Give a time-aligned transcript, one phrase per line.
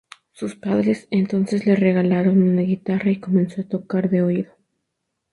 [0.31, 4.53] Sus padres entonces le regalaron una guitarra y comenzó a tocar de oído.